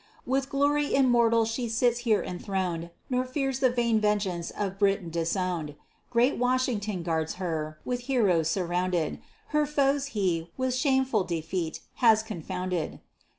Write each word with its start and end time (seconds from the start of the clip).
With 0.25 0.49
glory 0.49 0.95
immortal 0.95 1.45
she 1.45 1.67
here 1.67 1.69
sits 1.69 2.07
enthroned, 2.07 2.89
Nor 3.11 3.23
fears 3.23 3.59
the 3.59 3.69
vain 3.69 3.99
vengeance 4.01 4.49
of 4.49 4.79
Britain 4.79 5.11
disown'd, 5.11 5.75
Great 6.09 6.37
Washington 6.39 7.03
guards 7.03 7.35
her, 7.35 7.77
with 7.85 7.99
heroes 8.09 8.49
surrounded; 8.49 9.21
Her 9.49 9.67
foes 9.67 10.07
he, 10.17 10.49
with 10.57 10.73
shameful 10.73 11.23
defeat, 11.23 11.81
has 12.01 12.23
confounded. 12.23 12.99